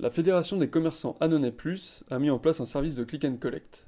La 0.00 0.10
Fédération 0.10 0.56
des 0.56 0.70
commerçants 0.70 1.18
Annonay 1.20 1.52
Plus 1.52 2.04
a 2.10 2.18
mis 2.18 2.30
en 2.30 2.38
place 2.38 2.62
un 2.62 2.64
service 2.64 2.94
de 2.94 3.04
click 3.04 3.22
and 3.26 3.36
collect. 3.36 3.86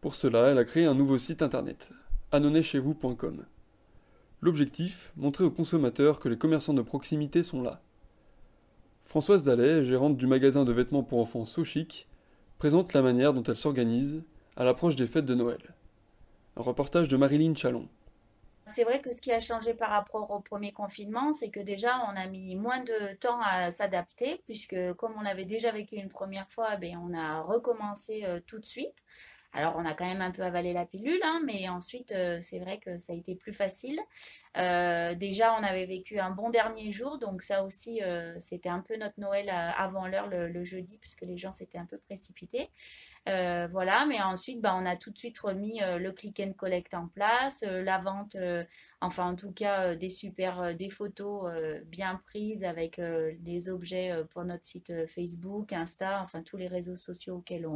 Pour 0.00 0.14
cela, 0.14 0.46
elle 0.48 0.56
a 0.56 0.64
créé 0.64 0.86
un 0.86 0.94
nouveau 0.94 1.18
site 1.18 1.42
internet, 1.42 1.90
annonaychezvous.com. 2.32 3.44
L'objectif, 4.40 5.12
montrer 5.18 5.44
aux 5.44 5.50
consommateurs 5.50 6.18
que 6.18 6.30
les 6.30 6.38
commerçants 6.38 6.72
de 6.72 6.80
proximité 6.80 7.42
sont 7.42 7.60
là. 7.60 7.82
Françoise 9.04 9.42
Dallet, 9.42 9.84
gérante 9.84 10.16
du 10.16 10.26
magasin 10.26 10.64
de 10.64 10.72
vêtements 10.72 11.02
pour 11.02 11.20
enfants 11.20 11.44
SoChic, 11.44 12.08
présente 12.56 12.94
la 12.94 13.02
manière 13.02 13.34
dont 13.34 13.42
elle 13.42 13.56
s'organise 13.56 14.22
à 14.56 14.64
l'approche 14.64 14.96
des 14.96 15.06
fêtes 15.06 15.26
de 15.26 15.34
Noël. 15.34 15.74
Un 16.56 16.62
reportage 16.62 17.08
de 17.08 17.18
Marilyn 17.18 17.54
Chalon. 17.54 17.86
C'est 18.68 18.84
vrai 18.84 19.00
que 19.00 19.12
ce 19.12 19.20
qui 19.20 19.32
a 19.32 19.40
changé 19.40 19.74
par 19.74 19.90
rapport 19.90 20.30
au 20.30 20.40
premier 20.40 20.72
confinement, 20.72 21.32
c'est 21.32 21.50
que 21.50 21.60
déjà 21.60 22.00
on 22.06 22.16
a 22.16 22.26
mis 22.26 22.54
moins 22.56 22.82
de 22.82 23.14
temps 23.16 23.40
à 23.42 23.70
s'adapter, 23.72 24.42
puisque 24.46 24.76
comme 24.94 25.14
on 25.18 25.22
l'avait 25.22 25.44
déjà 25.44 25.72
vécu 25.72 25.96
une 25.96 26.08
première 26.08 26.48
fois, 26.50 26.76
ben, 26.76 26.98
on 27.02 27.14
a 27.14 27.40
recommencé 27.42 28.24
euh, 28.24 28.40
tout 28.46 28.58
de 28.58 28.66
suite. 28.66 29.04
Alors 29.52 29.74
on 29.76 29.84
a 29.86 29.94
quand 29.94 30.04
même 30.04 30.20
un 30.20 30.30
peu 30.30 30.42
avalé 30.42 30.72
la 30.72 30.84
pilule, 30.84 31.20
hein, 31.24 31.40
mais 31.44 31.68
ensuite 31.68 32.12
euh, 32.12 32.38
c'est 32.42 32.58
vrai 32.58 32.78
que 32.78 32.98
ça 32.98 33.14
a 33.14 33.16
été 33.16 33.34
plus 33.34 33.54
facile. 33.54 33.98
Euh, 34.58 35.14
déjà 35.14 35.54
on 35.54 35.62
avait 35.62 35.86
vécu 35.86 36.18
un 36.18 36.30
bon 36.30 36.50
dernier 36.50 36.90
jour, 36.90 37.18
donc 37.18 37.42
ça 37.42 37.64
aussi 37.64 38.00
c'était 38.40 38.68
un 38.68 38.80
peu 38.80 38.96
notre 38.96 39.18
Noël 39.18 39.50
avant 39.50 40.06
l'heure 40.06 40.28
le, 40.28 40.64
jeudi, 40.64 40.98
puisque 40.98 41.22
les 41.22 41.38
gens 41.38 41.52
s'étaient 41.52 41.78
un 41.78 41.86
peu 41.86 41.98
précipités. 41.98 42.70
Euh, 43.28 43.68
voilà, 43.70 44.06
mais 44.06 44.20
ensuite, 44.22 44.60
bah, 44.60 44.74
on 44.80 44.86
a 44.86 44.96
tout 44.96 45.10
de 45.10 45.18
suite 45.18 45.38
remis 45.38 45.82
euh, 45.82 45.98
le 45.98 46.12
click 46.12 46.40
and 46.40 46.52
collect 46.54 46.94
en 46.94 47.08
place, 47.08 47.62
euh, 47.66 47.82
la 47.82 47.98
vente, 47.98 48.36
enfin 49.00 49.26
en 49.26 49.36
tout 49.36 49.52
cas 49.52 49.94
des 49.94 50.08
super, 50.08 50.74
des 50.74 50.88
photos 50.88 51.50
bien 51.86 52.20
prises 52.26 52.64
avec 52.64 53.00
les 53.44 53.68
objets 53.68 54.12
pour 54.30 54.44
notre 54.44 54.64
site 54.66 55.06
Facebook, 55.06 55.72
Insta, 55.72 56.22
enfin 56.22 56.42
tous 56.42 56.56
les 56.56 56.68
réseaux 56.68 56.96
sociaux 56.96 57.36
auxquels 57.36 57.66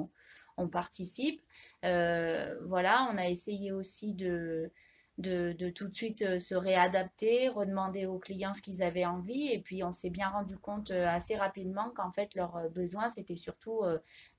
on 0.56 0.68
participe. 0.68 1.40
voilà, 1.82 3.08
on 3.12 3.18
a 3.18 3.28
essayé 3.28 3.72
aussi 3.72 4.14
de, 4.14 4.72
de, 5.18 5.70
tout 5.70 5.88
de 5.88 5.94
suite 5.94 6.40
se 6.40 6.54
réadapter, 6.54 7.48
redemander 7.48 8.06
aux 8.06 8.18
clients 8.18 8.54
ce 8.54 8.62
qu'ils 8.62 8.82
avaient 8.82 9.04
envie. 9.04 9.48
Et 9.52 9.60
puis, 9.60 9.84
on 9.84 9.92
s'est 9.92 10.10
bien 10.10 10.28
rendu 10.28 10.56
compte 10.56 10.90
assez 10.90 11.36
rapidement 11.36 11.90
qu'en 11.94 12.12
fait, 12.12 12.34
leur 12.34 12.70
besoin, 12.70 13.10
c'était 13.10 13.36
surtout 13.36 13.82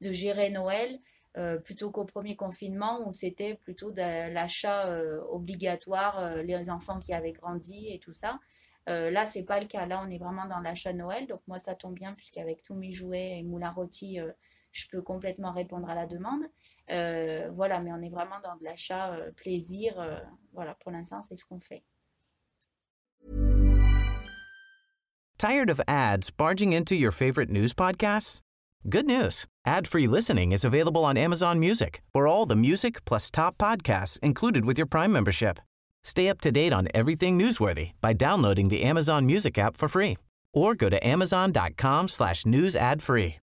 de 0.02 0.11
gérer 0.11 0.49
Noël 0.49 0.99
euh, 1.35 1.57
plutôt 1.57 1.89
qu'au 1.89 2.05
premier 2.05 2.35
confinement 2.35 3.07
où 3.07 3.11
c'était 3.11 3.55
plutôt 3.55 3.89
de 3.89 4.31
l'achat 4.31 4.88
euh, 4.88 5.19
obligatoire, 5.31 6.19
euh, 6.19 6.43
les 6.43 6.69
enfants 6.69 6.99
qui 6.99 7.11
avaient 7.11 7.31
grandi 7.31 7.87
et 7.91 7.97
tout 7.97 8.13
ça. 8.13 8.39
là, 8.85 9.25
c'est 9.25 9.45
pas 9.45 9.59
le 9.59 9.65
cas. 9.65 9.85
Là, 9.87 10.03
on 10.05 10.11
est 10.11 10.19
vraiment 10.19 10.45
dans 10.45 10.59
l'achat 10.59 10.93
Noël. 10.93 11.25
Donc, 11.25 11.41
moi, 11.47 11.58
ça 11.58 11.73
tombe 11.73 11.95
bien 11.95 12.13
puisqu'avec 12.13 12.61
tous 12.63 12.75
mes 12.75 12.91
jouets 12.91 13.39
et 13.39 13.43
moulin 13.43 13.71
rôti, 13.71 14.19
je 14.73 14.88
peux 14.89 15.02
complètement 15.02 15.53
répondre 15.53 15.89
à 15.89 15.95
la 15.95 16.05
demande. 16.05 16.41
Euh, 16.92 17.49
voilà, 17.55 17.80
mais 17.80 17.92
on 17.93 18.02
est 18.02 18.09
vraiment 18.09 18.39
dans 18.43 18.58
de 18.58 18.64
l'achat 18.65 19.14
euh, 19.14 19.31
plaisir. 19.31 19.99
Euh, 19.99 20.20
voilà, 20.52 20.75
pour 20.81 20.92
l'instant, 20.92 21.21
c'est 21.23 21.37
ce 21.37 21.45
qu'on 21.45 21.59
fait. 21.59 21.83
Tired 25.37 25.70
of 25.70 25.81
ads 25.87 26.31
barging 26.31 26.73
into 26.73 26.95
your 26.95 27.11
favorite 27.11 27.49
news 27.49 27.73
podcasts? 27.73 28.42
Good 28.89 29.05
news. 29.05 29.45
Ad-free 29.65 30.08
listening 30.08 30.52
is 30.52 30.65
available 30.65 31.05
on 31.05 31.17
Amazon 31.17 31.58
Music 31.58 32.02
for 32.11 32.27
all 32.27 32.45
the 32.45 32.55
music 32.55 33.05
plus 33.05 33.31
top 33.31 33.58
podcasts 33.58 34.19
included 34.19 34.65
with 34.65 34.77
your 34.77 34.87
Prime 34.87 35.11
membership. 35.11 35.59
Stay 36.03 36.27
up 36.27 36.42
to 36.42 36.52
date 36.52 36.73
on 36.73 36.89
everything 36.93 37.39
newsworthy 37.39 37.92
by 38.02 38.11
downloading 38.11 38.67
the 38.67 38.83
Amazon 38.83 39.25
Music 39.25 39.58
app 39.58 39.77
for 39.77 39.87
free 39.87 40.17
or 40.53 40.75
go 40.75 40.89
to 40.89 41.05
amazon.com 41.05 42.09
slash 42.09 42.45
news 42.45 42.75
ad 42.75 43.02
free. 43.02 43.42